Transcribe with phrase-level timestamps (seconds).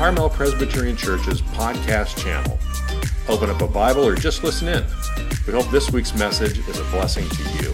[0.00, 2.58] Carmel Presbyterian Church's podcast channel.
[3.28, 4.82] Open up a Bible or just listen in.
[5.46, 7.70] We hope this week's message is a blessing to you.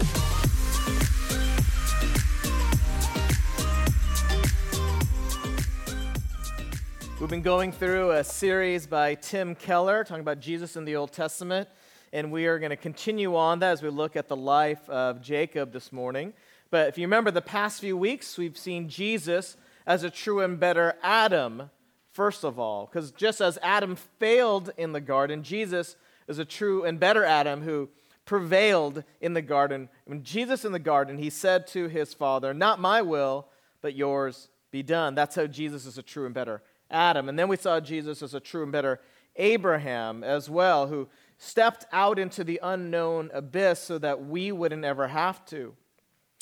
[7.21, 11.13] We've been going through a series by Tim Keller talking about Jesus in the Old
[11.13, 11.69] Testament,
[12.11, 15.21] and we are going to continue on that as we look at the life of
[15.21, 16.33] Jacob this morning.
[16.71, 20.59] But if you remember the past few weeks, we've seen Jesus as a true and
[20.59, 21.69] better Adam,
[22.17, 22.87] first of all.
[22.87, 25.95] Because just as Adam failed in the garden, Jesus
[26.27, 27.89] is a true and better Adam who
[28.25, 29.87] prevailed in the garden.
[30.05, 33.47] When Jesus in the garden, he said to his father, Not my will,
[33.81, 35.13] but yours be done.
[35.13, 37.29] That's how Jesus is a true and better Adam.
[37.29, 38.99] And then we saw Jesus as a true and better
[39.35, 41.07] Abraham as well, who
[41.37, 45.75] stepped out into the unknown abyss so that we wouldn't ever have to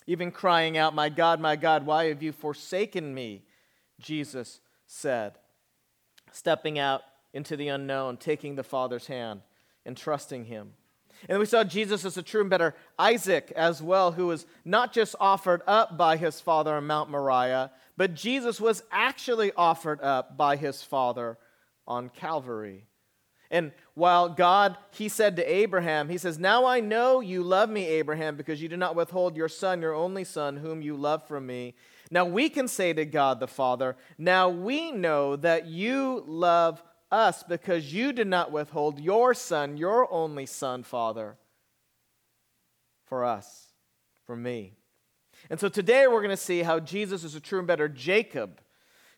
[0.08, 3.44] even crying out, My God, my God, why have you forsaken me?
[4.00, 5.34] Jesus said,
[6.32, 7.02] stepping out
[7.34, 9.42] into the unknown, taking the Father's hand
[9.86, 10.74] and trusting Him.
[11.30, 14.94] And we saw Jesus as a true and better Isaac as well, who was not
[14.94, 20.38] just offered up by his father on Mount Moriah, but Jesus was actually offered up
[20.38, 21.38] by his father
[21.88, 22.86] on Calvary.
[23.52, 27.86] And while God, he said to Abraham, he says, Now I know you love me,
[27.86, 31.46] Abraham, because you do not withhold your son, your only son, whom you love from
[31.46, 31.76] me.
[32.12, 37.44] Now we can say to God the Father, Now we know that you love us
[37.44, 41.38] because you did not withhold your son, your only son, Father,
[43.06, 43.68] for us,
[44.26, 44.74] for me.
[45.50, 48.62] And so today we're going to see how Jesus is a true and better Jacob,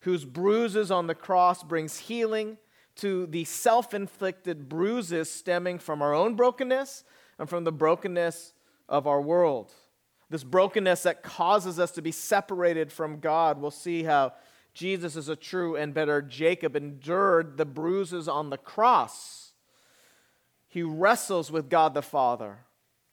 [0.02, 2.58] whose bruises on the cross brings healing
[2.98, 7.04] to the self inflicted bruises stemming from our own brokenness
[7.40, 8.54] and from the brokenness
[8.90, 9.72] of our world.
[10.30, 13.62] This brokenness that causes us to be separated from God.
[13.62, 14.34] We'll see how
[14.74, 19.54] Jesus is a true and better Jacob, endured the bruises on the cross.
[20.68, 22.60] He wrestles with God the Father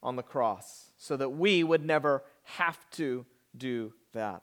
[0.03, 3.25] on the cross so that we would never have to
[3.57, 4.43] do that.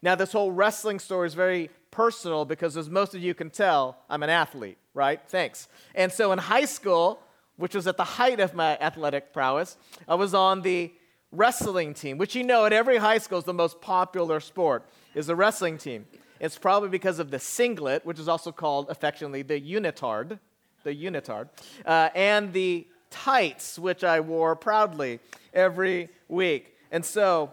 [0.00, 3.98] Now, this whole wrestling story is very personal because, as most of you can tell,
[4.08, 5.20] I'm an athlete, right?
[5.28, 5.68] Thanks.
[5.94, 7.20] And so in high school,
[7.56, 9.76] which was at the height of my athletic prowess,
[10.08, 10.92] I was on the
[11.36, 14.84] wrestling team, which you know at every high school is the most popular sport,
[15.14, 16.06] is the wrestling team.
[16.40, 20.38] It's probably because of the singlet, which is also called affectionately the unitard,
[20.82, 21.48] the unitard,
[21.86, 25.20] uh, and the tights, which I wore proudly
[25.52, 26.76] every week.
[26.90, 27.52] And so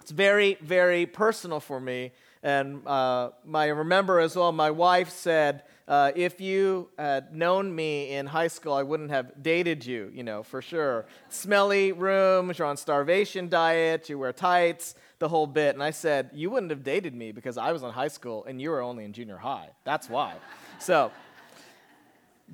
[0.00, 2.12] it's very, very personal for me
[2.42, 8.12] and uh, I remember as well, my wife said, uh, if you had known me
[8.12, 11.06] in high school, I wouldn't have dated you, you know, for sure.
[11.30, 15.74] Smelly rooms, you're on starvation diet, you wear tights, the whole bit.
[15.74, 18.60] And I said, you wouldn't have dated me because I was in high school and
[18.60, 19.70] you were only in junior high.
[19.84, 20.34] That's why.
[20.78, 21.10] so,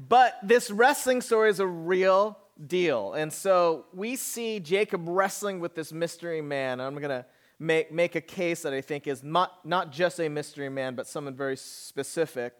[0.08, 3.14] but this wrestling story is a real deal.
[3.14, 6.80] And so we see Jacob wrestling with this mystery man.
[6.80, 7.26] I'm going to
[7.58, 11.06] make, make a case that I think is not, not just a mystery man, but
[11.06, 12.54] someone very specific.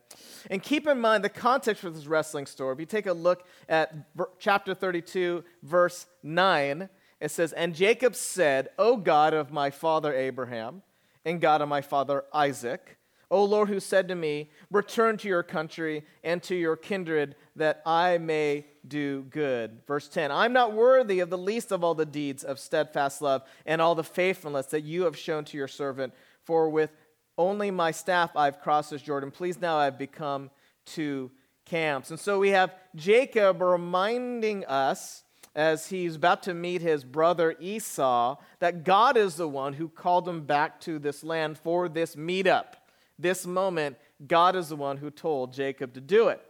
[0.50, 2.72] And keep in mind the context for this wrestling story.
[2.74, 3.94] If you take a look at
[4.38, 6.88] chapter 32, verse 9,
[7.20, 10.82] it says, And Jacob said, O God of my father Abraham,
[11.24, 12.98] and God of my father Isaac,
[13.30, 17.82] O Lord, who said to me, Return to your country and to your kindred, that
[17.86, 19.80] I may do good.
[19.86, 23.42] Verse 10 I'm not worthy of the least of all the deeds of steadfast love
[23.66, 26.12] and all the faithfulness that you have shown to your servant,
[26.44, 26.90] for with
[27.36, 29.30] only my staff I've crossed this Jordan.
[29.30, 30.50] Please now I've become
[30.84, 31.30] two
[31.64, 32.10] camps.
[32.10, 35.24] And so we have Jacob reminding us
[35.54, 40.28] as he's about to meet his brother Esau that God is the one who called
[40.28, 42.74] him back to this land for this meetup.
[43.18, 43.96] This moment,
[44.26, 46.40] God is the one who told Jacob to do it.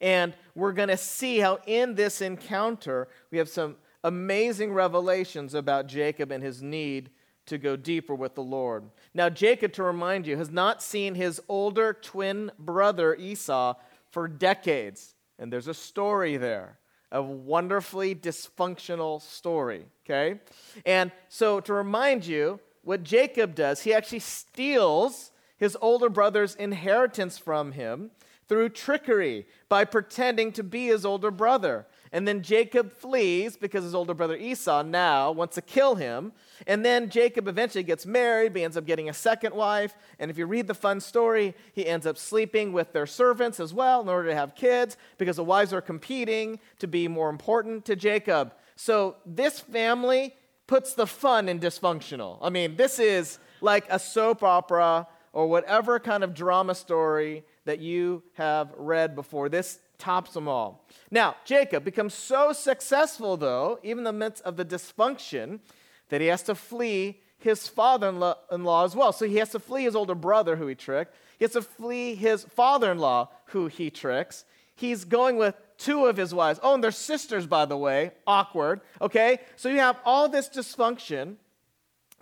[0.00, 5.86] And we're going to see how in this encounter we have some amazing revelations about
[5.86, 7.10] Jacob and his need
[7.44, 8.84] to go deeper with the Lord.
[9.14, 13.74] Now, Jacob, to remind you, has not seen his older twin brother Esau
[14.10, 15.14] for decades.
[15.38, 16.78] And there's a story there,
[17.12, 20.40] a wonderfully dysfunctional story, okay?
[20.86, 27.36] And so, to remind you, what Jacob does, he actually steals his older brother's inheritance
[27.36, 28.10] from him
[28.48, 31.86] through trickery by pretending to be his older brother.
[32.12, 36.32] And then Jacob flees because his older brother Esau now wants to kill him.
[36.66, 39.94] And then Jacob eventually gets married, but he ends up getting a second wife.
[40.18, 43.74] And if you read the fun story, he ends up sleeping with their servants as
[43.74, 47.84] well in order to have kids because the wives are competing to be more important
[47.86, 48.54] to Jacob.
[48.76, 50.34] So this family
[50.66, 52.38] puts the fun in dysfunctional.
[52.40, 57.80] I mean, this is like a soap opera or whatever kind of drama story that
[57.80, 59.48] you have read before.
[59.48, 60.86] This tops them all.
[61.10, 65.60] Now, Jacob becomes so successful, though, even in the midst of the dysfunction,
[66.08, 68.08] that he has to flee his father
[68.50, 69.12] in law as well.
[69.12, 71.14] So he has to flee his older brother, who he tricked.
[71.38, 74.44] He has to flee his father in law, who he tricks.
[74.74, 76.60] He's going with two of his wives.
[76.62, 78.12] Oh, and they're sisters, by the way.
[78.26, 78.80] Awkward.
[79.00, 79.38] Okay?
[79.56, 81.36] So you have all this dysfunction.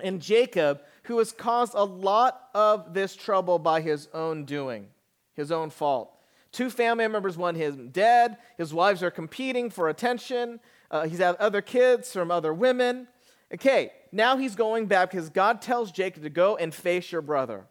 [0.00, 4.88] And Jacob, who has caused a lot of this trouble by his own doing,
[5.34, 6.10] his own fault.
[6.52, 8.36] Two family members want him dead.
[8.56, 10.60] His wives are competing for attention.
[10.90, 13.08] Uh, he's had other kids from other women.
[13.52, 17.66] Okay, now he's going back because God tells Jacob to go and face your brother.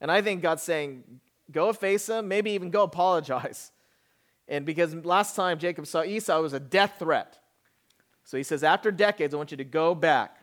[0.00, 1.04] And I think God's saying,
[1.50, 3.72] go face him, maybe even go apologize.
[4.50, 7.38] And because last time Jacob saw Esau, it was a death threat.
[8.24, 10.38] So he says, after decades, I want you to go back.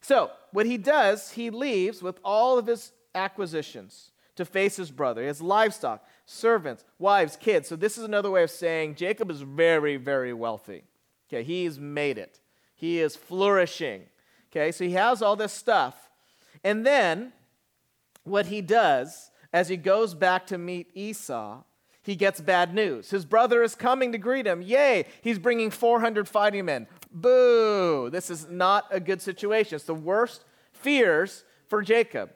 [0.00, 5.22] So what he does, he leaves with all of his acquisitions to face his brother.
[5.22, 7.68] He has livestock, servants, wives, kids.
[7.68, 10.84] So this is another way of saying Jacob is very, very wealthy.
[11.28, 12.40] Okay, he's made it.
[12.74, 14.02] He is flourishing.
[14.50, 16.10] Okay, so he has all this stuff.
[16.62, 17.32] And then
[18.24, 21.62] what he does as he goes back to meet Esau,
[22.02, 23.10] he gets bad news.
[23.10, 24.62] His brother is coming to greet him.
[24.62, 26.86] Yay, he's bringing 400 fighting men.
[27.10, 29.74] Boo, this is not a good situation.
[29.74, 32.30] It's the worst fears for Jacob.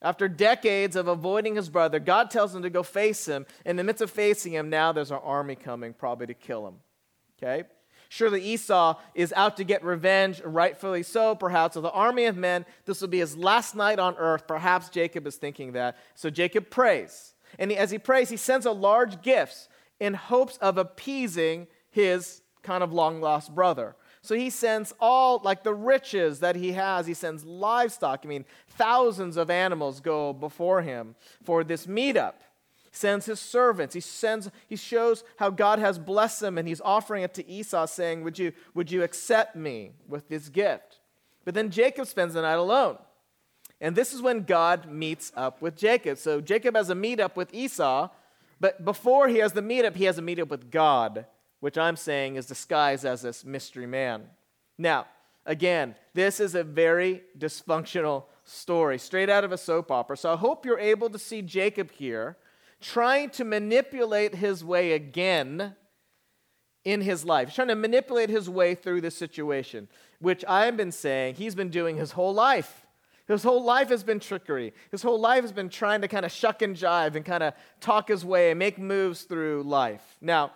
[0.00, 3.46] After decades of avoiding his brother, God tells him to go face him.
[3.64, 6.74] In the midst of facing him, now there's an army coming, probably to kill him.
[7.36, 7.64] Okay?
[8.08, 12.64] Surely Esau is out to get revenge, rightfully so, perhaps, with the army of men.
[12.84, 14.46] This will be his last night on earth.
[14.46, 15.96] Perhaps Jacob is thinking that.
[16.14, 17.34] So Jacob prays.
[17.58, 19.68] And as he prays, he sends a large gifts
[20.00, 23.96] in hopes of appeasing his kind of long lost brother.
[24.28, 28.20] So he sends all, like the riches that he has, he sends livestock.
[28.24, 31.14] I mean, thousands of animals go before him
[31.44, 32.34] for this meetup
[32.84, 33.94] He sends his servants.
[33.94, 37.86] He sends, he shows how God has blessed him, and he's offering it to Esau,
[37.86, 41.00] saying, Would you, would you accept me with this gift?
[41.46, 42.98] But then Jacob spends the night alone.
[43.80, 46.18] And this is when God meets up with Jacob.
[46.18, 48.10] So Jacob has a meetup with Esau,
[48.60, 51.24] but before he has the meetup, he has a meetup with God,
[51.60, 54.24] which I'm saying is disguised as this mystery man.
[54.76, 55.06] Now,
[55.44, 60.16] again, this is a very dysfunctional story, straight out of a soap opera.
[60.16, 62.36] So I hope you're able to see Jacob here
[62.80, 65.74] trying to manipulate his way again
[66.84, 67.54] in his life.
[67.54, 69.88] Trying to manipulate his way through this situation,
[70.20, 72.86] which I've been saying he's been doing his whole life.
[73.26, 74.72] His whole life has been trickery.
[74.90, 77.52] His whole life has been trying to kind of shuck and jive and kind of
[77.78, 80.16] talk his way and make moves through life.
[80.22, 80.52] Now,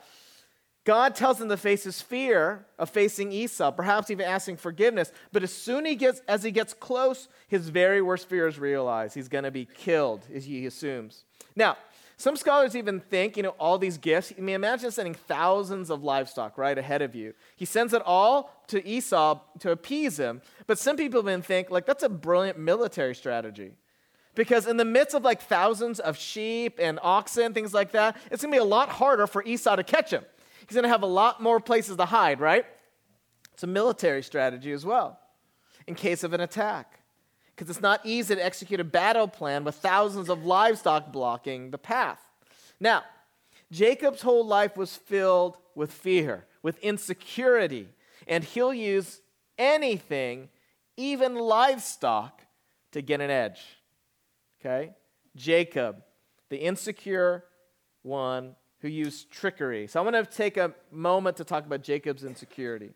[0.84, 5.12] God tells him to face his fear of facing Esau, perhaps even asking forgiveness.
[5.31, 9.14] But as soon he gets, as he gets close, his very worst fear is realized.
[9.14, 11.25] he's going to be killed, as he assumes.
[11.55, 11.76] Now,
[12.17, 14.32] some scholars even think, you know, all these gifts.
[14.37, 17.34] I mean, imagine sending thousands of livestock right ahead of you.
[17.56, 20.43] He sends it all to Esau to appease him.
[20.67, 23.73] But some people even think, like, that's a brilliant military strategy.
[24.34, 28.43] Because in the midst of like thousands of sheep and oxen, things like that, it's
[28.43, 30.25] gonna be a lot harder for Esau to catch him.
[30.69, 32.64] He's gonna have a lot more places to hide, right?
[33.53, 35.19] It's a military strategy as well,
[35.87, 37.03] in case of an attack
[37.55, 41.79] because it's not easy to execute a battle plan with thousands of livestock blocking the
[41.79, 42.19] path.
[42.81, 43.05] Now,
[43.70, 47.89] Jacob's whole life was filled with fear, with insecurity,
[48.27, 49.20] and he'll use
[49.58, 50.48] anything,
[50.96, 52.43] even livestock,
[52.93, 53.60] to get an edge.
[54.60, 54.94] Okay?
[55.37, 56.03] Jacob,
[56.51, 57.44] the insecure
[58.03, 59.86] one who used trickery.
[59.86, 62.91] So I want to take a moment to talk about Jacob's insecurity.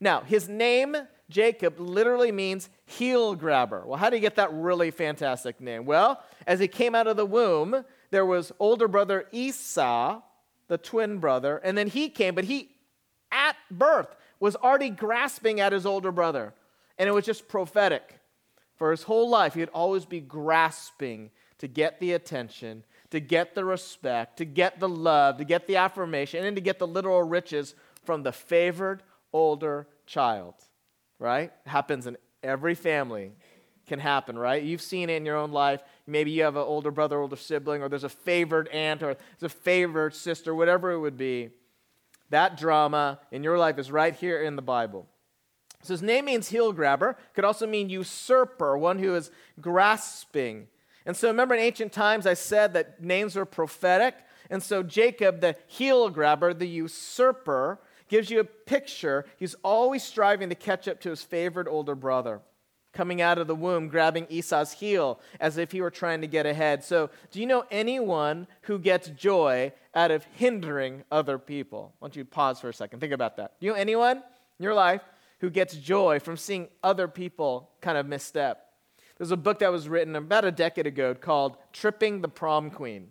[0.00, 0.96] Now, his name
[1.28, 3.84] Jacob literally means heel grabber.
[3.86, 5.84] Well, how do you get that really fantastic name?
[5.84, 10.22] Well, as he came out of the womb, there was older brother Esau,
[10.68, 12.70] the twin brother, and then he came, but he,
[13.30, 16.54] at birth, was already grasping at his older brother.
[16.98, 18.20] And it was just prophetic.
[18.76, 23.64] For his whole life, he'd always be grasping to get the attention, to get the
[23.64, 27.74] respect, to get the love, to get the affirmation, and to get the literal riches
[28.04, 30.54] from the favored older child
[31.18, 31.52] right?
[31.64, 33.32] Happens in every family.
[33.86, 34.62] Can happen, right?
[34.62, 35.80] You've seen it in your own life.
[36.06, 39.52] Maybe you have an older brother, older sibling, or there's a favored aunt, or there's
[39.52, 41.50] a favored sister, whatever it would be.
[42.30, 45.06] That drama in your life is right here in the Bible.
[45.82, 50.66] So his name means heel grabber, could also mean usurper, one who is grasping.
[51.06, 54.16] And so remember in ancient times I said that names were prophetic.
[54.50, 59.24] And so Jacob, the heel grabber, the usurper, gives you a picture.
[59.38, 62.40] He's always striving to catch up to his favored older brother,
[62.92, 66.46] coming out of the womb, grabbing Esau's heel as if he were trying to get
[66.46, 66.84] ahead.
[66.84, 71.92] So, do you know anyone who gets joy out of hindering other people?
[72.00, 73.00] I want you pause for a second.
[73.00, 73.58] Think about that.
[73.60, 75.02] Do you know anyone in your life
[75.40, 78.65] who gets joy from seeing other people kind of misstep?
[79.18, 83.08] There's a book that was written about a decade ago called Tripping the Prom Queen.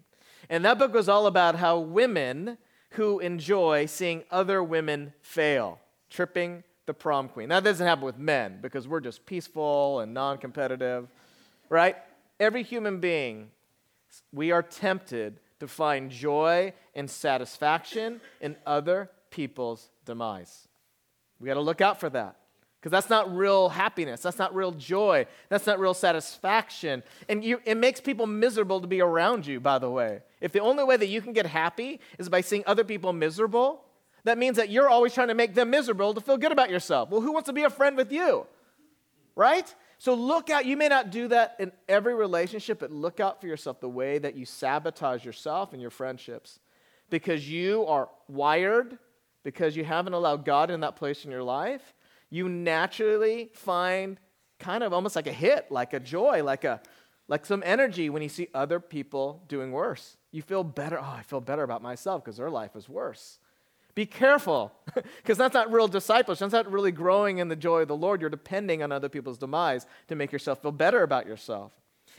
[0.49, 2.57] And that book was all about how women
[2.91, 7.49] who enjoy seeing other women fail, tripping the prom queen.
[7.49, 11.07] Now, that doesn't happen with men because we're just peaceful and non competitive,
[11.69, 11.97] right?
[12.39, 13.49] Every human being,
[14.31, 20.67] we are tempted to find joy and satisfaction in other people's demise.
[21.39, 22.37] We got to look out for that
[22.85, 24.21] because that's not real happiness.
[24.21, 25.25] That's not real joy.
[25.49, 27.01] That's not real satisfaction.
[27.27, 30.21] And you, it makes people miserable to be around you, by the way.
[30.39, 33.83] If the only way that you can get happy is by seeing other people miserable,
[34.23, 37.09] that means that you're always trying to make them miserable to feel good about yourself.
[37.09, 38.45] Well, who wants to be a friend with you?
[39.35, 39.73] Right?
[39.97, 40.67] So look out.
[40.67, 44.19] You may not do that in every relationship, but look out for yourself the way
[44.19, 46.59] that you sabotage yourself and your friendships
[47.09, 48.99] because you are wired,
[49.41, 51.94] because you haven't allowed God in that place in your life.
[52.35, 54.17] You naturally find
[54.59, 56.81] kind of almost like a hit, like a joy, like a
[57.29, 60.17] like some energy when you see other people doing worse.
[60.33, 60.99] You feel better.
[60.99, 63.39] Oh, I feel better about myself because their life is worse.
[63.95, 66.41] Be careful, because that's not real discipleship.
[66.41, 68.19] That's not really growing in the joy of the Lord.
[68.19, 71.71] You're depending on other people's demise to make yourself feel better about yourself.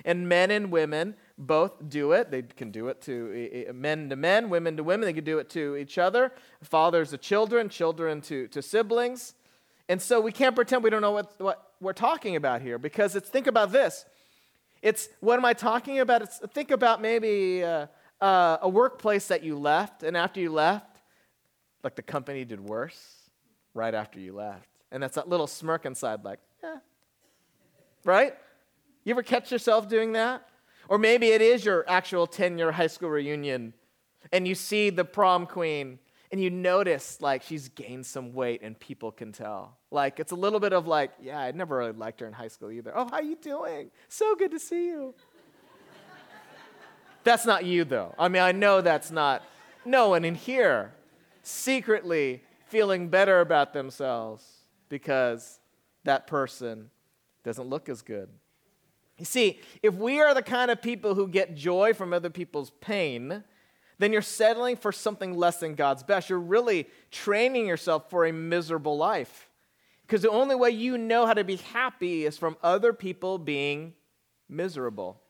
[0.06, 2.30] And men and women both do it.
[2.30, 5.04] They can do it to men to men, women to women.
[5.04, 6.32] They can do it to each other,
[6.62, 9.34] fathers to children, children to, to siblings.
[9.88, 13.14] And so we can't pretend we don't know what, what we're talking about here because
[13.14, 14.04] it's, think about this.
[14.82, 16.22] It's, what am I talking about?
[16.22, 17.86] It's, think about maybe uh,
[18.20, 20.98] uh, a workplace that you left, and after you left,
[21.82, 23.30] like the company did worse
[23.74, 24.68] right after you left.
[24.90, 26.78] And that's that little smirk inside, like, yeah.
[28.04, 28.34] Right?
[29.04, 30.48] You ever catch yourself doing that?
[30.88, 33.72] Or maybe it is your actual 10 year high school reunion
[34.32, 35.98] and you see the prom queen
[36.30, 39.78] and you notice like she's gained some weight and people can tell.
[39.90, 42.48] Like it's a little bit of like, yeah, I never really liked her in high
[42.48, 42.92] school either.
[42.94, 43.90] Oh, how you doing?
[44.08, 45.14] So good to see you.
[47.24, 48.14] that's not you though.
[48.18, 49.42] I mean, I know that's not
[49.84, 50.92] no one in here
[51.42, 54.44] secretly feeling better about themselves
[54.88, 55.60] because
[56.04, 56.90] that person
[57.44, 58.28] doesn't look as good.
[59.18, 62.70] You see, if we are the kind of people who get joy from other people's
[62.80, 63.44] pain,
[63.98, 66.28] then you're settling for something less than God's best.
[66.28, 69.48] You're really training yourself for a miserable life.
[70.06, 73.94] Because the only way you know how to be happy is from other people being
[74.48, 75.20] miserable,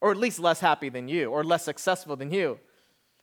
[0.00, 2.60] or at least less happy than you, or less successful than you.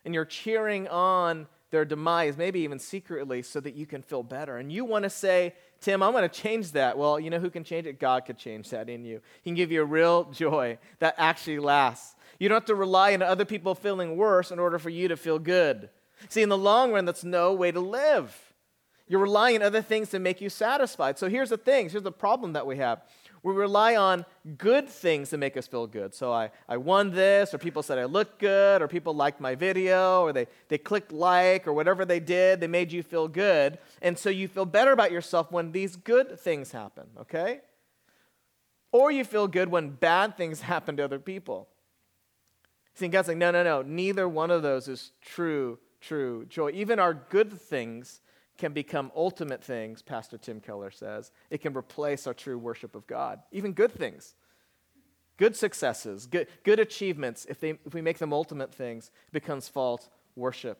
[0.04, 4.58] And you're cheering on their demise, maybe even secretly, so that you can feel better.
[4.58, 6.98] And you want to say, Tim, I'm going to change that.
[6.98, 7.98] Well, you know who can change it?
[7.98, 9.22] God could change that in you.
[9.42, 12.16] He can give you a real joy that actually lasts.
[12.42, 15.16] You don't have to rely on other people feeling worse in order for you to
[15.16, 15.92] feel good.
[16.28, 18.36] See, in the long run, that's no way to live.
[19.08, 21.20] You're relying on other things to make you satisfied.
[21.20, 23.04] So here's the thing here's the problem that we have
[23.44, 24.26] we rely on
[24.58, 26.16] good things to make us feel good.
[26.16, 29.54] So I, I won this, or people said I looked good, or people liked my
[29.54, 33.78] video, or they, they clicked like, or whatever they did, they made you feel good.
[34.02, 37.62] And so you feel better about yourself when these good things happen, okay?
[38.92, 41.68] Or you feel good when bad things happen to other people.
[42.94, 46.72] See, God's like, no, no, no, neither one of those is true, true joy.
[46.74, 48.22] Even our good things
[48.58, 51.32] can become ultimate things, Pastor Tim Keller says.
[51.50, 54.36] It can replace our true worship of God, even good things.
[55.38, 60.10] Good successes, good, good achievements, if, they, if we make them ultimate things, becomes false
[60.36, 60.78] worship.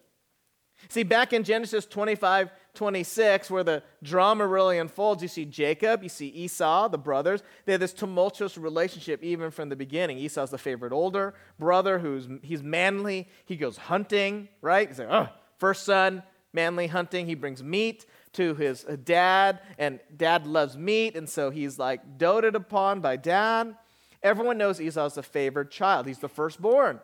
[0.90, 6.10] See, back in Genesis 25, 26, where the drama really unfolds, you see Jacob, you
[6.10, 7.44] see Esau, the brothers.
[7.66, 10.18] They have this tumultuous relationship even from the beginning.
[10.18, 13.28] Esau's the favorite older brother who's he's manly.
[13.46, 14.88] He goes hunting, right?
[14.88, 16.24] He's like, oh, first son,
[16.54, 17.26] manly hunting.
[17.26, 22.18] He brings meat to his uh, dad, and dad loves meat, and so he's like
[22.18, 23.76] doted upon by dad.
[24.24, 26.06] Everyone knows Esau's the favored child.
[26.06, 27.00] He's the firstborn.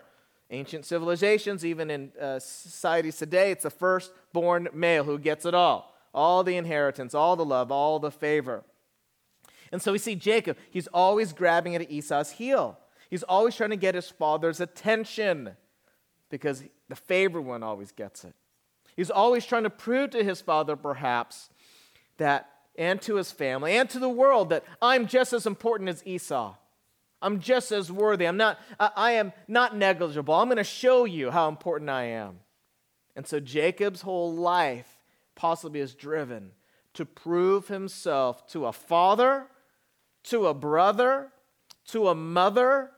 [0.50, 5.94] Ancient civilizations, even in uh, societies today, it's the firstborn male who gets it all
[6.18, 8.64] all the inheritance, all the love, all the favor.
[9.72, 12.80] And so we see Jacob, he's always grabbing at Esau's heel.
[13.10, 15.56] He's always trying to get his father's attention
[16.32, 18.34] because the favored one always gets it.
[18.96, 21.50] He's always trying to prove to his father, perhaps,
[22.18, 26.02] that, and to his family, and to the world, that I'm just as important as
[26.06, 26.56] Esau.
[27.22, 28.26] I'm just as worthy.
[28.28, 30.34] I'm not, I am not negligible.
[30.34, 32.40] I'm going to show you how important I am.
[33.16, 35.00] And so Jacob's whole life
[35.36, 36.52] possibly is driven
[36.94, 39.48] to prove himself to a father,
[40.26, 41.32] to a brother,
[41.88, 42.92] to a mother,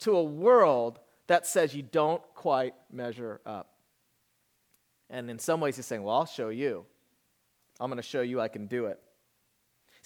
[0.00, 3.74] to a world that says you don't quite measure up.
[5.10, 6.84] And in some ways, he's saying, Well, I'll show you.
[7.80, 9.00] I'm going to show you I can do it.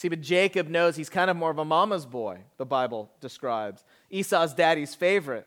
[0.02, 3.84] See, but Jacob knows he's kind of more of a mama's boy, the Bible describes.
[4.10, 5.46] Esau's daddy's favorite.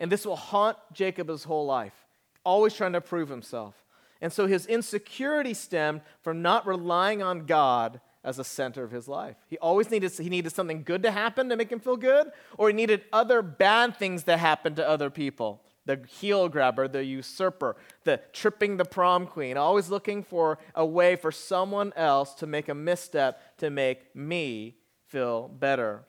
[0.00, 1.94] And this will haunt Jacob his whole life,
[2.42, 3.84] always trying to prove himself.
[4.20, 9.06] And so his insecurity stemmed from not relying on God as a center of his
[9.06, 9.36] life.
[9.46, 12.66] He always needed he needed something good to happen to make him feel good, or
[12.66, 15.62] he needed other bad things to happen to other people.
[15.86, 21.14] The heel grabber, the usurper, the tripping the prom queen, always looking for a way
[21.14, 24.76] for someone else to make a misstep to make me
[25.08, 26.04] feel better.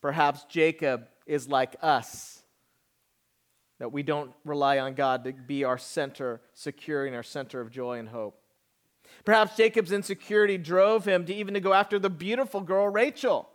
[0.00, 2.42] Perhaps Jacob is like us
[3.78, 7.98] that we don't rely on God to be our center, securing our center of joy
[7.98, 8.40] and hope.
[9.24, 13.48] Perhaps Jacob's insecurity drove him to even to go after the beautiful girl Rachel.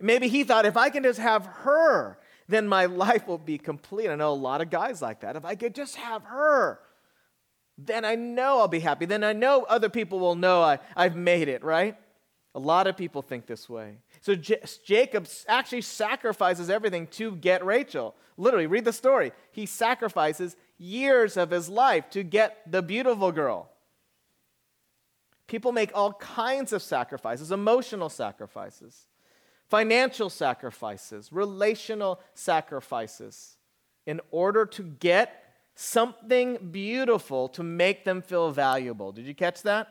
[0.00, 2.18] Maybe he thought, if I can just have her,
[2.48, 4.08] then my life will be complete.
[4.08, 5.36] I know a lot of guys like that.
[5.36, 6.80] If I could just have her,
[7.78, 9.04] then I know I'll be happy.
[9.04, 11.96] Then I know other people will know I, I've made it, right?
[12.54, 13.98] A lot of people think this way.
[14.22, 18.14] So J- Jacob actually sacrifices everything to get Rachel.
[18.38, 19.32] Literally, read the story.
[19.52, 23.70] He sacrifices years of his life to get the beautiful girl.
[25.46, 29.06] People make all kinds of sacrifices emotional sacrifices,
[29.68, 33.56] financial sacrifices, relational sacrifices
[34.06, 35.44] in order to get
[35.74, 39.12] something beautiful to make them feel valuable.
[39.12, 39.88] Did you catch that?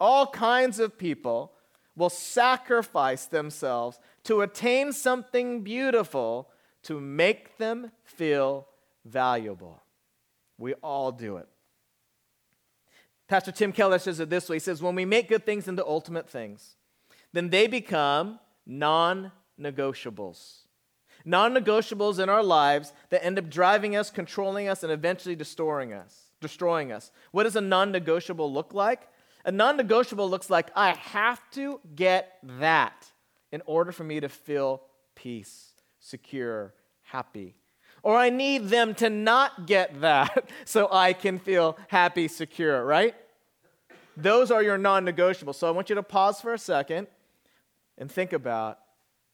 [0.00, 1.52] All kinds of people
[1.96, 6.48] will sacrifice themselves to attain something beautiful
[6.82, 8.68] to make them feel
[9.04, 9.82] valuable.
[10.58, 11.48] We all do it.
[13.26, 15.84] Pastor Tim Keller says it this way He says, When we make good things into
[15.84, 16.76] ultimate things,
[17.32, 20.58] then they become non negotiables.
[21.24, 25.92] Non negotiables in our lives that end up driving us, controlling us, and eventually destroying
[25.92, 26.30] us.
[26.40, 27.10] Destroying us.
[27.32, 29.08] What does a non negotiable look like?
[29.44, 33.10] A non negotiable looks like I have to get that
[33.50, 34.82] in order for me to feel
[35.14, 37.56] peace, secure, happy.
[38.02, 43.14] Or I need them to not get that so I can feel happy, secure, right?
[44.16, 45.56] Those are your non negotiables.
[45.56, 47.08] So I want you to pause for a second
[47.98, 48.78] and think about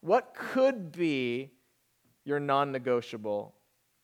[0.00, 1.52] what could be
[2.24, 3.54] your non negotiable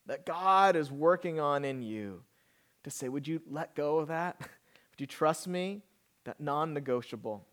[0.06, 2.22] that God is working on in you
[2.84, 4.36] to say, Would you let go of that?
[4.40, 5.82] Would you trust me?
[6.24, 7.46] That non negotiable.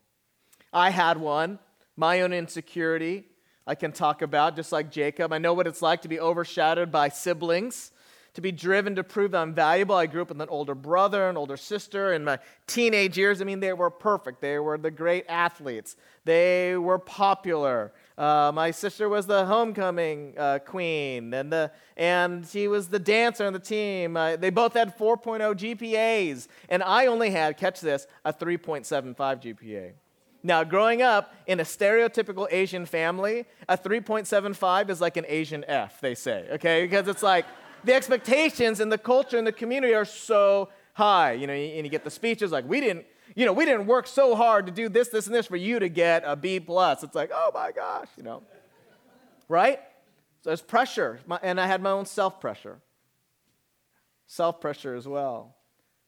[0.72, 1.58] I had one,
[1.96, 3.24] my own insecurity.
[3.66, 5.32] I can talk about, just like Jacob.
[5.32, 7.92] I know what it's like to be overshadowed by siblings,
[8.38, 9.96] to be driven to prove that I'm valuable.
[9.96, 12.12] I grew up with an older brother, an older sister.
[12.12, 14.40] In my teenage years, I mean, they were perfect.
[14.40, 17.92] They were the great athletes, they were popular.
[18.16, 23.44] Uh, my sister was the homecoming uh, queen, and, the, and she was the dancer
[23.44, 24.16] on the team.
[24.16, 29.92] Uh, they both had 4.0 GPAs, and I only had, catch this, a 3.75 GPA.
[30.44, 36.00] Now, growing up in a stereotypical Asian family, a 3.75 is like an Asian F,
[36.00, 36.84] they say, okay?
[36.84, 37.44] Because it's like
[37.88, 41.32] the expectations and the culture and the community are so high.
[41.32, 44.06] You know, and you get the speeches like, we didn't, you know, we didn't work
[44.06, 47.02] so hard to do this, this, and this for you to get a B plus.
[47.02, 48.42] It's like, oh my gosh, you know.
[49.48, 49.80] Right?
[50.42, 51.20] So there's pressure.
[51.42, 52.78] And I had my own self pressure.
[54.26, 55.54] Self pressure as well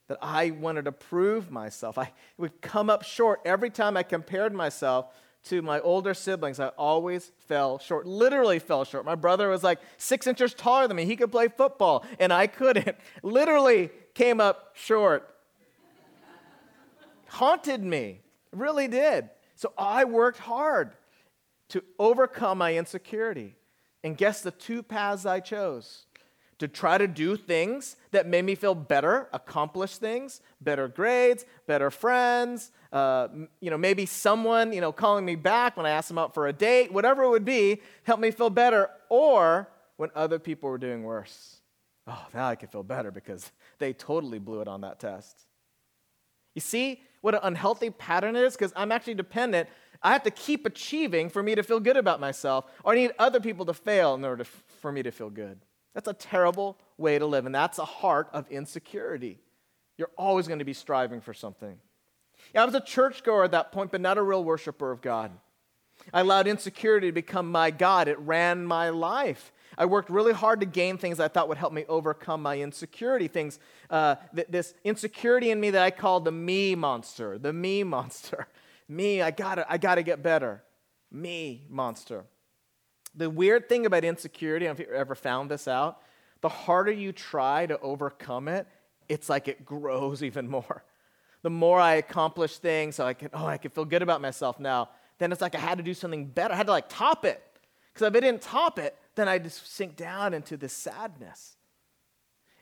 [0.09, 1.97] that I wanted to prove myself.
[1.97, 5.07] I would come up short every time I compared myself
[5.45, 6.61] to my older siblings.
[6.61, 9.05] I always fell short, literally fell short.
[9.05, 11.05] My brother was like six inches taller than me.
[11.05, 12.97] He could play football, and I couldn't.
[13.23, 15.35] Literally came up short.
[17.29, 18.21] Haunted me,
[18.53, 19.31] really did.
[19.55, 20.93] So I worked hard
[21.69, 23.57] to overcome my insecurity.
[24.03, 26.07] And guess the two paths I chose?
[26.61, 31.91] to try to do things that made me feel better, accomplish things, better grades, better
[31.91, 33.29] friends, uh,
[33.61, 36.49] you know, maybe someone, you know, calling me back when I asked them out for
[36.49, 40.79] a date, whatever it would be, help me feel better, or when other people were
[40.79, 41.61] doing worse.
[42.07, 45.47] Oh, now I can feel better because they totally blew it on that test.
[46.55, 48.55] You see what an unhealthy pattern it is?
[48.55, 49.69] Because I'm actually dependent.
[50.03, 53.13] I have to keep achieving for me to feel good about myself, or I need
[53.19, 54.51] other people to fail in order to,
[54.81, 55.61] for me to feel good.
[55.95, 59.39] That's a terrible way to live, and that's a heart of insecurity.
[59.99, 61.79] You're always going to be striving for something.
[62.55, 65.33] I was a churchgoer at that point, but not a real worshiper of God.
[66.13, 68.09] I allowed insecurity to become my God.
[68.09, 69.53] It ran my life.
[69.79, 73.29] I worked really hard to gain things I thought would help me overcome my insecurity.
[73.29, 77.83] Things, uh, th- this insecurity in me that I called the me monster, the me
[77.85, 78.49] monster.
[78.89, 80.63] me, I gotta, I gotta get better.
[81.11, 82.25] me monster.
[83.15, 86.01] The weird thing about insecurity, I don't know if you ever found this out,
[86.41, 88.67] the harder you try to overcome it,
[89.09, 90.83] it's like it grows even more.
[91.43, 94.61] The more I accomplish things, so I can, oh, I can feel good about myself
[94.61, 96.55] now, then it's like I had to do something better.
[96.55, 97.43] I had to like top it.
[97.93, 101.57] Because if I didn't top it, then I just sink down into this sadness.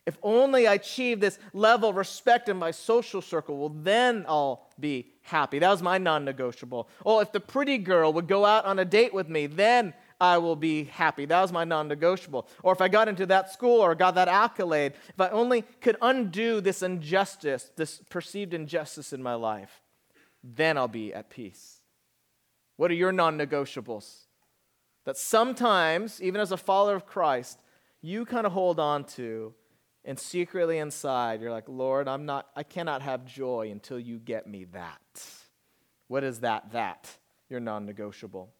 [0.06, 4.70] If only I achieve this level of respect in my social circle, well, then I'll
[4.80, 5.58] be happy.
[5.58, 6.88] That was my non negotiable.
[7.04, 10.38] Oh, if the pretty girl would go out on a date with me, then I
[10.38, 11.26] will be happy.
[11.26, 12.48] That was my non negotiable.
[12.62, 15.96] Or if I got into that school or got that accolade, if I only could
[16.02, 19.82] undo this injustice, this perceived injustice in my life,
[20.42, 21.80] then I'll be at peace.
[22.76, 24.26] What are your non negotiables?
[25.04, 27.60] That sometimes, even as a follower of Christ,
[28.02, 29.54] you kind of hold on to
[30.04, 34.46] and secretly inside, you're like, Lord, I'm not, I cannot have joy until you get
[34.46, 35.00] me that.
[36.06, 36.72] What is that?
[36.72, 37.16] That.
[37.50, 38.50] Your non negotiable.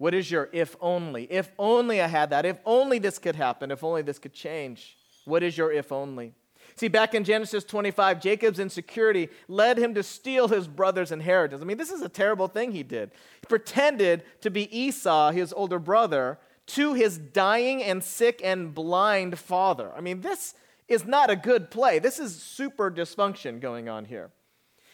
[0.00, 1.24] What is your if only?
[1.24, 2.46] If only I had that.
[2.46, 3.70] If only this could happen.
[3.70, 4.96] If only this could change.
[5.26, 6.32] What is your if only?
[6.74, 11.60] See, back in Genesis 25, Jacob's insecurity led him to steal his brother's inheritance.
[11.60, 13.10] I mean, this is a terrible thing he did.
[13.42, 19.38] He pretended to be Esau, his older brother, to his dying and sick and blind
[19.38, 19.92] father.
[19.94, 20.54] I mean, this
[20.88, 21.98] is not a good play.
[21.98, 24.30] This is super dysfunction going on here.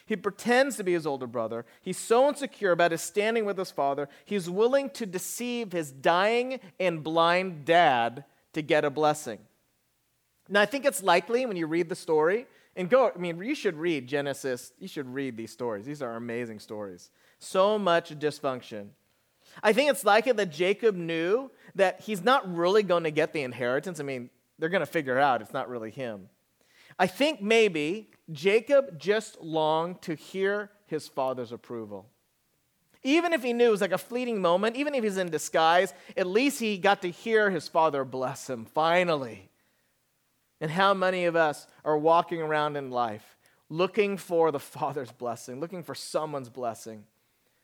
[0.07, 1.65] He pretends to be his older brother.
[1.81, 6.59] He's so insecure about his standing with his father, he's willing to deceive his dying
[6.79, 9.39] and blind dad to get a blessing.
[10.49, 13.55] Now, I think it's likely when you read the story, and go, I mean, you
[13.55, 15.85] should read Genesis, you should read these stories.
[15.85, 17.09] These are amazing stories.
[17.39, 18.89] So much dysfunction.
[19.63, 23.41] I think it's likely that Jacob knew that he's not really going to get the
[23.41, 23.99] inheritance.
[23.99, 26.29] I mean, they're going to figure out it's not really him.
[26.99, 32.07] I think maybe Jacob just longed to hear his father's approval.
[33.03, 35.93] Even if he knew it was like a fleeting moment, even if he's in disguise,
[36.15, 39.49] at least he got to hear his father bless him finally.
[40.59, 43.37] And how many of us are walking around in life
[43.69, 47.05] looking for the father's blessing, looking for someone's blessing?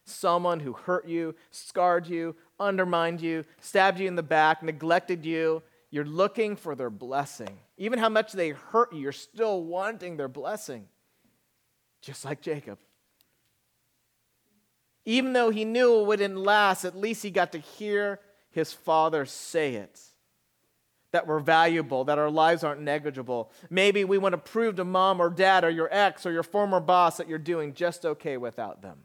[0.06, 5.62] someone who hurt you, scarred you, undermined you, stabbed you in the back, neglected you.
[5.93, 7.56] You're looking for their blessing.
[7.77, 10.88] Even how much they hurt you, you're still wanting their blessing.
[12.01, 12.79] Just like Jacob.
[15.06, 19.27] Even though he knew it wouldn't last, at least he got to hear his father
[19.27, 20.01] say it.
[21.12, 23.51] That we're valuable, that our lives aren't negligible.
[23.69, 26.79] Maybe we want to prove to mom or dad or your ex or your former
[26.79, 28.97] boss that you're doing just okay without them.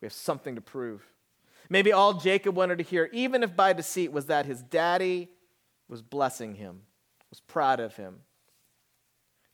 [0.00, 1.04] We have something to prove.
[1.68, 5.30] Maybe all Jacob wanted to hear, even if by deceit, was that his daddy
[5.90, 6.82] was blessing him,
[7.28, 8.20] was proud of him.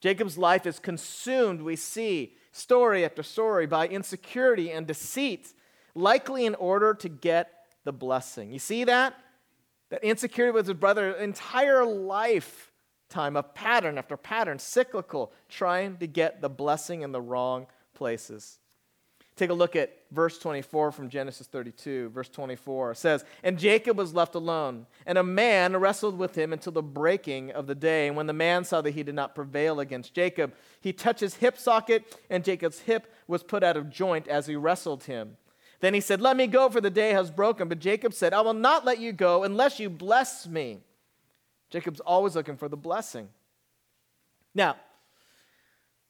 [0.01, 5.53] Jacob's life is consumed, we see, story after story, by insecurity and deceit,
[5.95, 7.51] likely in order to get
[7.85, 8.53] the blessing.
[8.53, 9.15] You see that?
[9.91, 16.43] That insecurity with his brother, entire lifetime of pattern after pattern, cyclical, trying to get
[16.43, 18.59] the blessing in the wrong places.
[19.37, 22.09] Take a look at verse 24 from Genesis 32.
[22.09, 26.73] Verse 24 says, And Jacob was left alone, and a man wrestled with him until
[26.73, 28.07] the breaking of the day.
[28.07, 31.35] And when the man saw that he did not prevail against Jacob, he touched his
[31.35, 35.37] hip socket, and Jacob's hip was put out of joint as he wrestled him.
[35.81, 37.69] Then he said, Let me go, for the day has broken.
[37.69, 40.81] But Jacob said, I will not let you go unless you bless me.
[41.69, 43.29] Jacob's always looking for the blessing.
[44.55, 44.77] Now,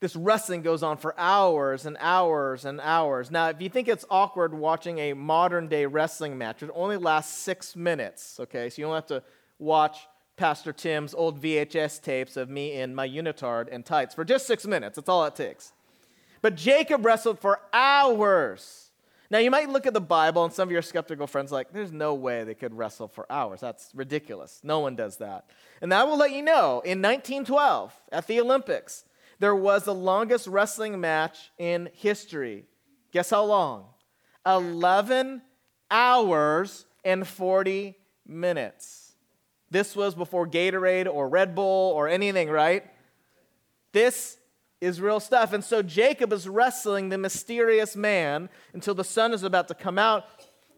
[0.01, 3.31] this wrestling goes on for hours and hours and hours.
[3.31, 7.39] Now, if you think it's awkward watching a modern day wrestling match, it only lasts
[7.39, 8.69] six minutes, okay?
[8.69, 9.23] So you don't have to
[9.59, 10.07] watch
[10.37, 14.67] Pastor Tim's old VHS tapes of me in my unitard and tights for just six
[14.67, 14.97] minutes.
[14.97, 15.73] That's all it takes.
[16.43, 18.91] But Jacob wrestled for hours.
[19.31, 21.91] Now, you might look at the Bible, and some of your skeptical friends like, there's
[21.91, 23.61] no way they could wrestle for hours.
[23.61, 24.61] That's ridiculous.
[24.63, 25.47] No one does that.
[25.81, 29.05] And I will let you know, in 1912, at the Olympics,
[29.39, 32.65] there was the longest wrestling match in history.
[33.13, 33.87] Guess how long?
[34.47, 35.43] 11
[35.91, 37.97] hours and 40
[38.27, 39.13] minutes.
[39.71, 42.85] This was before Gatorade or Red Bull or anything, right?
[43.93, 44.39] This
[44.81, 45.53] is real stuff.
[45.53, 49.99] And so Jacob is wrestling the mysterious man until the sun is about to come
[49.99, 50.25] out.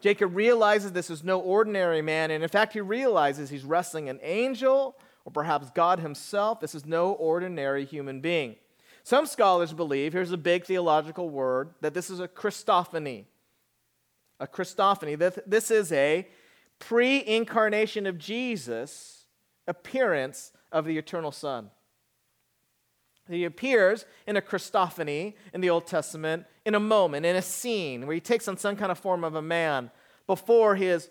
[0.01, 4.19] Jacob realizes this is no ordinary man, and in fact, he realizes he's wrestling an
[4.23, 4.95] angel
[5.25, 6.59] or perhaps God himself.
[6.59, 8.55] This is no ordinary human being.
[9.03, 13.25] Some scholars believe, here's a big theological word, that this is a Christophany.
[14.39, 15.17] A Christophany.
[15.45, 16.27] This is a
[16.79, 19.25] pre incarnation of Jesus
[19.67, 21.71] appearance of the eternal Son.
[23.29, 28.07] He appears in a Christophany in the Old Testament in a moment, in a scene
[28.07, 29.91] where he takes on some kind of form of a man
[30.25, 31.09] before his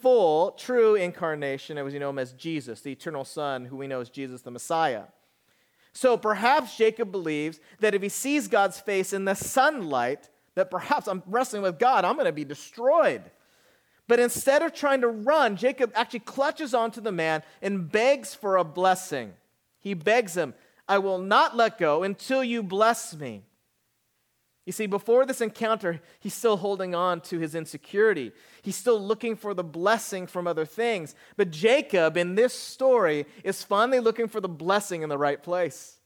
[0.00, 4.00] full, true incarnation, as we know him as Jesus, the eternal Son, who we know
[4.00, 5.04] as Jesus the Messiah.
[5.92, 11.08] So perhaps Jacob believes that if he sees God's face in the sunlight, that perhaps
[11.08, 13.22] I'm wrestling with God, I'm going to be destroyed.
[14.06, 18.56] But instead of trying to run, Jacob actually clutches onto the man and begs for
[18.56, 19.34] a blessing.
[19.80, 20.54] He begs him,
[20.88, 23.42] I will not let go until you bless me.
[24.68, 28.32] You see, before this encounter, he's still holding on to his insecurity.
[28.60, 31.14] He's still looking for the blessing from other things.
[31.38, 35.96] But Jacob, in this story, is finally looking for the blessing in the right place.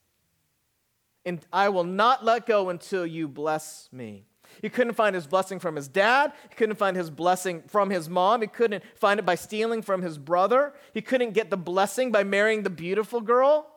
[1.27, 4.27] And I will not let go until you bless me.
[4.61, 6.33] He couldn't find his blessing from his dad.
[6.49, 8.43] He couldn't find his blessing from his mom.
[8.43, 10.73] He couldn't find it by stealing from his brother.
[10.95, 13.72] He couldn't get the blessing by marrying the beautiful girl.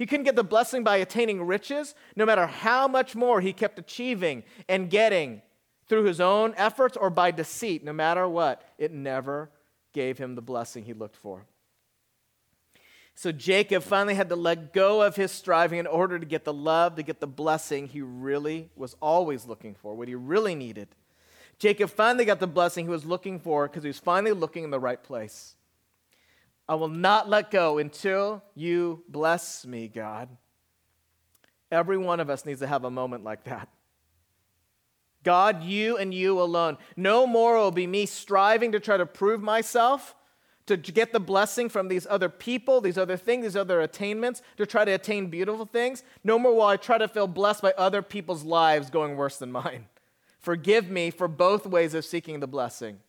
[0.00, 3.78] He couldn't get the blessing by attaining riches, no matter how much more he kept
[3.78, 5.42] achieving and getting
[5.88, 8.62] through his own efforts or by deceit, no matter what.
[8.78, 9.50] It never
[9.92, 11.44] gave him the blessing he looked for.
[13.14, 16.54] So Jacob finally had to let go of his striving in order to get the
[16.54, 20.88] love, to get the blessing he really was always looking for, what he really needed.
[21.58, 24.70] Jacob finally got the blessing he was looking for because he was finally looking in
[24.70, 25.56] the right place.
[26.70, 30.28] I will not let go until you bless me, God.
[31.72, 33.68] Every one of us needs to have a moment like that.
[35.24, 36.78] God, you and you alone.
[36.96, 40.14] No more will be me striving to try to prove myself,
[40.66, 44.64] to get the blessing from these other people, these other things, these other attainments, to
[44.64, 46.04] try to attain beautiful things.
[46.22, 49.50] No more will I try to feel blessed by other people's lives going worse than
[49.50, 49.86] mine.
[50.38, 53.00] Forgive me for both ways of seeking the blessing.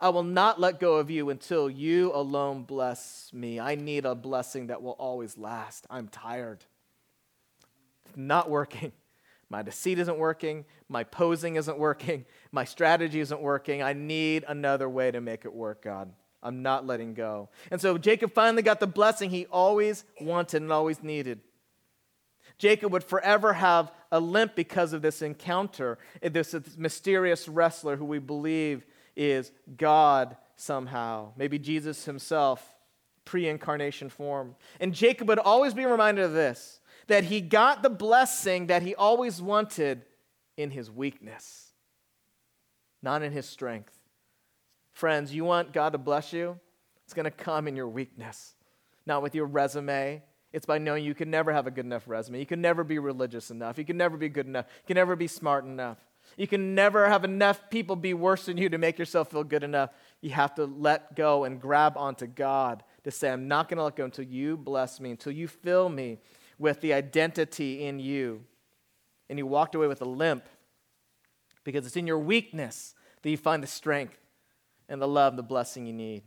[0.00, 3.60] I will not let go of you until you alone bless me.
[3.60, 5.86] I need a blessing that will always last.
[5.88, 6.64] I'm tired.
[8.06, 8.92] It's not working.
[9.50, 10.64] My deceit isn't working.
[10.88, 12.24] My posing isn't working.
[12.52, 13.82] My strategy isn't working.
[13.82, 16.12] I need another way to make it work, God.
[16.42, 17.48] I'm not letting go.
[17.70, 21.40] And so Jacob finally got the blessing he always wanted and always needed.
[22.58, 28.18] Jacob would forever have a limp because of this encounter, this mysterious wrestler who we
[28.18, 28.84] believe
[29.16, 32.74] is God somehow, maybe Jesus himself,
[33.24, 34.54] pre incarnation form.
[34.80, 38.94] And Jacob would always be reminded of this that he got the blessing that he
[38.94, 40.04] always wanted
[40.56, 41.72] in his weakness,
[43.02, 43.92] not in his strength.
[44.92, 46.58] Friends, you want God to bless you?
[47.04, 48.54] It's going to come in your weakness,
[49.04, 50.22] not with your resume.
[50.52, 52.38] It's by knowing you can never have a good enough resume.
[52.38, 53.76] You can never be religious enough.
[53.76, 54.66] You can never be good enough.
[54.82, 55.98] You can never be smart enough.
[56.36, 59.62] You can never have enough people be worse than you to make yourself feel good
[59.62, 59.90] enough.
[60.20, 63.84] You have to let go and grab onto God to say, I'm not going to
[63.84, 66.18] let go until you bless me, until you fill me
[66.58, 68.44] with the identity in you.
[69.28, 70.44] And you walked away with a limp
[71.62, 74.18] because it's in your weakness that you find the strength
[74.88, 76.22] and the love, the blessing you need.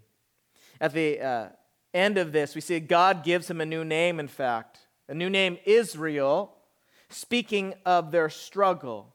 [0.80, 1.50] At the uh,
[1.94, 5.30] end of this, we see God gives him a new name, in fact, a new
[5.30, 6.56] name, Israel,
[7.10, 9.14] speaking of their struggle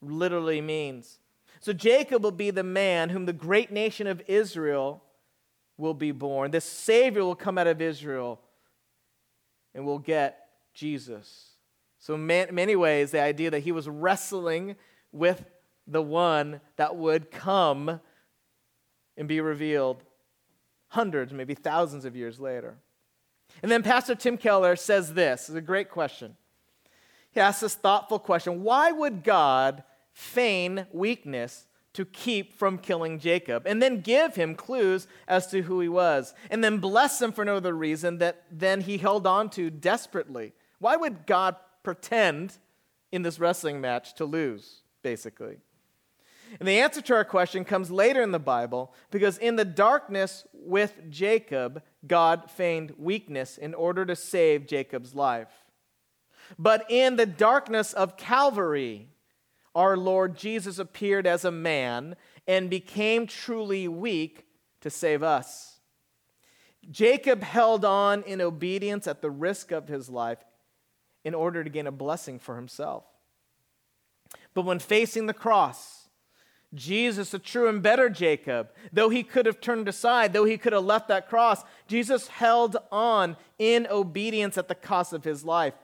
[0.00, 1.18] literally means.
[1.60, 5.02] So Jacob will be the man whom the great nation of Israel
[5.76, 6.50] will be born.
[6.50, 8.40] This Savior will come out of Israel
[9.74, 11.50] and we'll get Jesus.
[12.00, 14.76] So, in many ways, the idea that he was wrestling
[15.10, 15.44] with
[15.86, 18.00] the one that would come
[19.16, 20.04] and be revealed
[20.88, 22.76] hundreds, maybe thousands of years later.
[23.62, 26.36] And then Pastor Tim Keller says this, is a great question.
[27.32, 29.82] He asks this thoughtful question Why would God
[30.18, 35.78] feign weakness to keep from killing Jacob, and then give him clues as to who
[35.78, 39.48] he was, and then bless him for no other reason that then he held on
[39.48, 40.52] to desperately?
[40.80, 41.54] Why would God
[41.84, 42.58] pretend
[43.12, 45.58] in this wrestling match to lose, basically?
[46.58, 50.44] And the answer to our question comes later in the Bible because in the darkness
[50.52, 55.52] with Jacob, God feigned weakness in order to save Jacob's life.
[56.58, 59.10] But in the darkness of Calvary,
[59.78, 62.16] our Lord Jesus appeared as a man
[62.48, 64.44] and became truly weak
[64.80, 65.78] to save us.
[66.90, 70.40] Jacob held on in obedience at the risk of his life
[71.24, 73.04] in order to gain a blessing for himself.
[74.52, 76.08] But when facing the cross,
[76.74, 80.72] Jesus, the true and better Jacob, though he could have turned aside, though he could
[80.72, 85.74] have left that cross, Jesus held on in obedience at the cost of his life.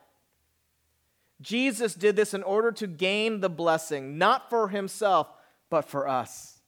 [1.45, 5.29] Jesus did this in order to gain the blessing, not for himself,
[5.69, 6.59] but for us.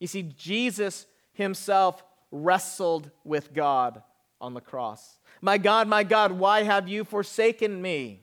[0.00, 4.02] You see, Jesus himself wrestled with God
[4.40, 5.18] on the cross.
[5.40, 8.22] My God, my God, why have you forsaken me?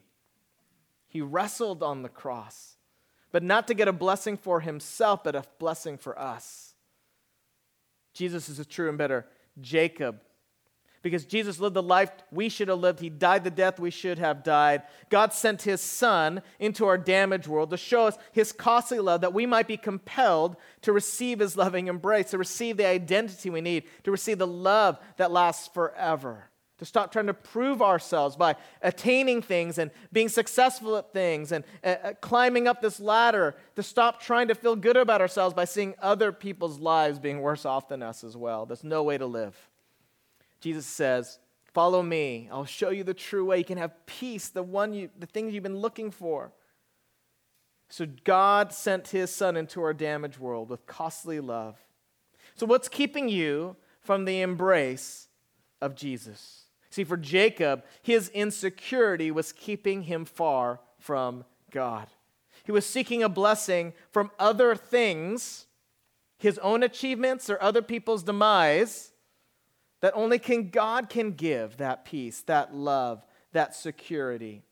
[1.08, 2.76] He wrestled on the cross,
[3.32, 6.74] but not to get a blessing for himself, but a blessing for us.
[8.14, 9.26] Jesus is a true and better
[9.62, 10.20] Jacob
[11.02, 13.00] because Jesus lived the life we should have lived.
[13.00, 14.84] He died the death we should have died.
[15.10, 19.34] God sent his son into our damaged world to show us his costly love that
[19.34, 23.84] we might be compelled to receive his loving embrace, to receive the identity we need,
[24.04, 26.46] to receive the love that lasts forever.
[26.78, 31.64] To stop trying to prove ourselves by attaining things and being successful at things and
[31.84, 33.56] uh, uh climbing up this ladder.
[33.76, 37.66] To stop trying to feel good about ourselves by seeing other people's lives being worse
[37.66, 38.66] off than us as well.
[38.66, 39.56] There's no way to live.
[40.62, 41.40] Jesus says,
[41.74, 42.50] Follow me.
[42.52, 43.58] I'll show you the true way.
[43.58, 46.52] You can have peace, the one you, the thing you've been looking for.
[47.90, 51.78] So God sent his son into our damaged world with costly love.
[52.56, 55.30] So what's keeping you from the embrace
[55.82, 56.66] of Jesus?
[56.90, 62.08] See, for Jacob, his insecurity was keeping him far from God.
[62.66, 65.68] He was seeking a blessing from other things,
[66.38, 69.11] his own achievements or other people's demise
[70.02, 74.64] that only can God can give that peace, that love, that security.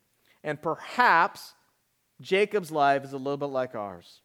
[0.43, 1.53] And perhaps
[2.19, 4.21] Jacob's life is a little bit like ours.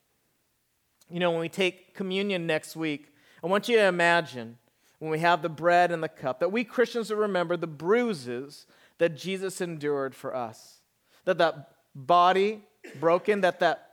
[1.10, 3.12] You know, when we take communion next week,
[3.42, 4.58] I want you to imagine
[4.98, 8.66] when we have the bread and the cup that we Christians will remember the bruises
[8.98, 10.80] that Jesus endured for us.
[11.26, 12.62] That that body
[13.00, 13.90] broken, that that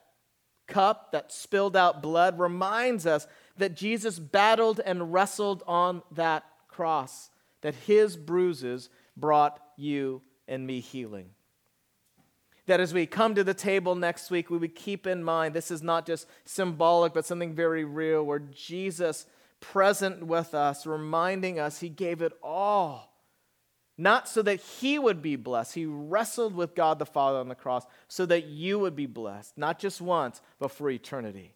[0.67, 6.45] cup that spilled out blood reminds us that Jesus battled and wrestled on that
[6.81, 7.29] cross,
[7.61, 11.29] that his bruises brought you and me healing.
[12.65, 15.69] That as we come to the table next week, we would keep in mind this
[15.69, 19.27] is not just symbolic, but something very real, where Jesus,
[19.59, 23.13] present with us, reminding us he gave it all.
[23.95, 25.75] Not so that he would be blessed.
[25.75, 29.55] He wrestled with God the Father on the cross so that you would be blessed,
[29.55, 31.53] not just once, but for eternity.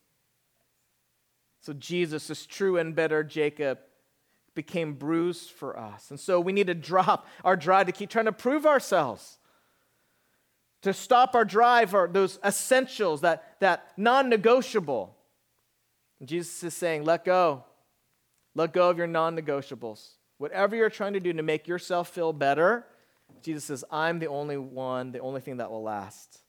[1.62, 3.80] So Jesus, this true and better Jacob,
[4.56, 6.10] became bruised for us.
[6.10, 9.38] And so we need to drop our drive to keep trying to prove ourselves,
[10.82, 15.16] to stop our drive for those essentials, that, that non negotiable.
[16.24, 17.66] Jesus is saying, let go.
[18.56, 20.14] Let go of your non negotiables.
[20.38, 22.86] Whatever you're trying to do to make yourself feel better,
[23.42, 26.40] Jesus says, I'm the only one, the only thing that will last.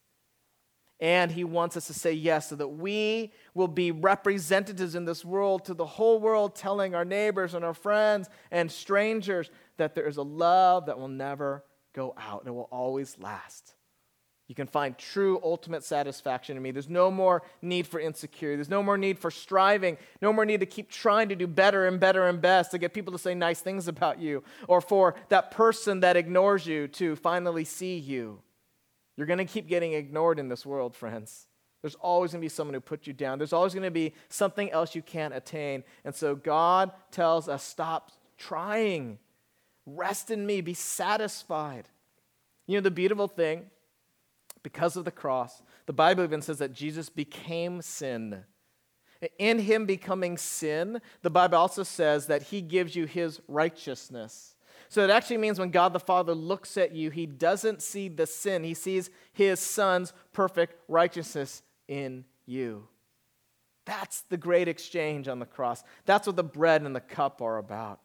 [1.01, 5.25] And he wants us to say yes so that we will be representatives in this
[5.25, 10.07] world to the whole world, telling our neighbors and our friends and strangers that there
[10.07, 13.75] is a love that will never go out and it will always last.
[14.49, 16.71] You can find true ultimate satisfaction in me.
[16.71, 18.57] There's no more need for insecurity.
[18.57, 19.99] There's no more need for striving.
[20.23, 22.95] No more need to keep trying to do better and better and best to get
[22.95, 27.17] people to say nice things about you or for that person that ignores you to
[27.17, 28.41] finally see you.
[29.17, 31.47] You're going to keep getting ignored in this world, friends.
[31.83, 33.39] There's always going to be someone who puts you down.
[33.39, 35.85] There's always going to be something else you can't attain.
[36.05, 39.19] And so God tells us stop trying.
[39.87, 40.61] Rest in me.
[40.61, 41.89] Be satisfied.
[42.67, 43.71] You know, the beautiful thing,
[44.65, 48.43] because of the cross, the Bible even says that Jesus became sin.
[49.39, 54.56] In him becoming sin, the Bible also says that he gives you his righteousness.
[54.89, 58.27] So it actually means when God the Father looks at you, he doesn't see the
[58.27, 62.89] sin, he sees his son's perfect righteousness in you.
[63.85, 65.85] That's the great exchange on the cross.
[66.05, 68.01] That's what the bread and the cup are about.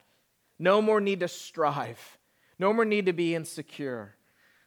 [0.59, 2.17] No more need to strive,
[2.59, 4.15] no more need to be insecure,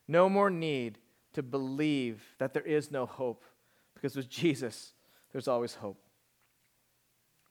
[0.08, 0.98] no more need
[1.34, 3.44] to believe that there is no hope,
[3.94, 4.92] because with Jesus,
[5.32, 6.00] there's always hope.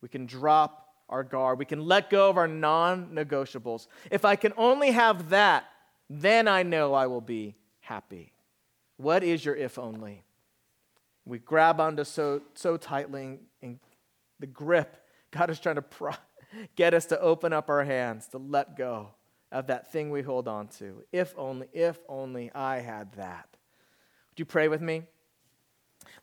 [0.02, 0.83] We can drop
[1.14, 1.60] our guard.
[1.60, 3.88] We can let go of our non negotiables.
[4.10, 5.66] If I can only have that,
[6.10, 8.34] then I know I will be happy.
[8.98, 10.24] What is your if only?
[11.24, 13.80] We grab onto so, so tightly in
[14.40, 14.98] the grip.
[15.32, 15.86] God is trying to
[16.76, 19.10] get us to open up our hands, to let go
[19.52, 21.04] of that thing we hold on to.
[21.12, 23.48] If only, if only I had that.
[24.32, 25.04] Would you pray with me?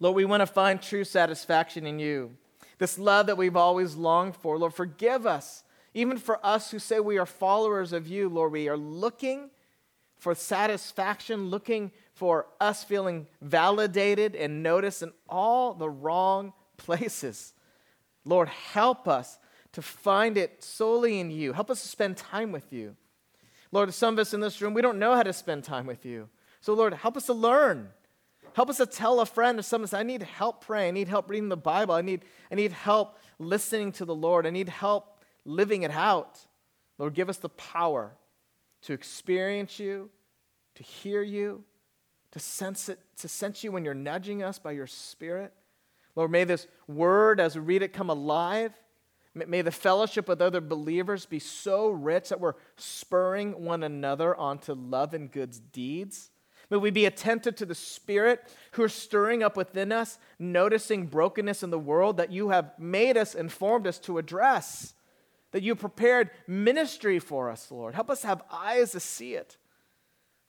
[0.01, 2.37] Lord, we want to find true satisfaction in you
[2.81, 4.59] this love that we've always longed for.
[4.59, 5.63] Lord, forgive us.
[5.93, 9.51] Even for us who say we are followers of you, Lord, we are looking
[10.17, 17.53] for satisfaction, looking for us feeling validated and noticed in all the wrong places.
[18.25, 19.39] Lord, help us
[19.73, 21.53] to find it solely in you.
[21.53, 22.97] Help us to spend time with you.
[23.73, 26.07] Lord, some of us in this room, we don't know how to spend time with
[26.07, 26.31] you.
[26.63, 27.91] So, Lord, help us to learn.
[28.55, 30.89] Help us to tell a friend or someone, I need help praying.
[30.89, 31.95] I need help reading the Bible.
[31.95, 34.47] I need, I need help listening to the Lord.
[34.47, 36.39] I need help living it out.
[36.99, 38.13] Lord, give us the power
[38.83, 40.11] to experience you,
[40.75, 41.65] to hear you,
[42.33, 45.53] to sense it, to sense you when you're nudging us by your Spirit.
[46.17, 48.73] Lord, may this word, as we read it, come alive.
[49.33, 54.75] May the fellowship with other believers be so rich that we're spurring one another onto
[54.75, 56.31] love and good deeds.
[56.71, 58.43] May we be attentive to the Spirit
[58.73, 63.17] who are stirring up within us, noticing brokenness in the world that you have made
[63.17, 64.95] us and formed us to address,
[65.51, 67.95] that you prepared ministry for us, Lord.
[67.95, 69.57] Help us have eyes to see it.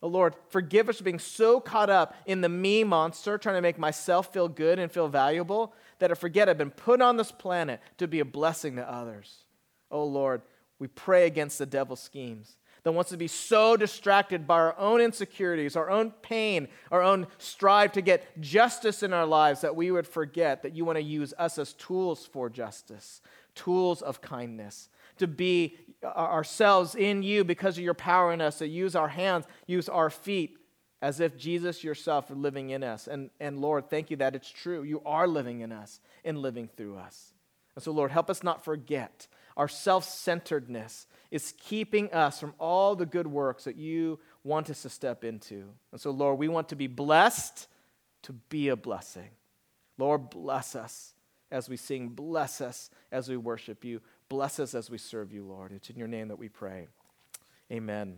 [0.04, 3.62] Oh Lord, forgive us for being so caught up in the me monster, trying to
[3.62, 7.32] make myself feel good and feel valuable, that I forget I've been put on this
[7.32, 9.46] planet to be a blessing to others.
[9.90, 10.42] Oh Lord,
[10.80, 15.02] we pray against the devil's schemes that wants to be so distracted by our own
[15.02, 19.92] insecurities, our own pain, our own strive to get justice in our lives that we
[19.92, 23.22] would forget that you want to use us as tools for justice,
[23.54, 28.58] tools of kindness, to be uh, ourselves in you because of your power in us,
[28.58, 30.58] to use our hands, use our feet
[31.04, 33.08] as if Jesus yourself are living in us.
[33.08, 34.84] And, and Lord, thank you that it's true.
[34.84, 37.34] You are living in us and living through us.
[37.76, 39.28] And so, Lord, help us not forget
[39.58, 44.82] our self centeredness is keeping us from all the good works that you want us
[44.82, 45.70] to step into.
[45.92, 47.68] And so, Lord, we want to be blessed
[48.24, 49.30] to be a blessing.
[49.98, 51.14] Lord, bless us
[51.50, 55.44] as we sing, bless us as we worship you, bless us as we serve you,
[55.44, 55.72] Lord.
[55.72, 56.88] It's in your name that we pray.
[57.72, 58.18] Amen.